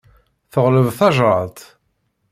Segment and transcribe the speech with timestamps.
[0.51, 1.59] Teɣleb tajṛadt.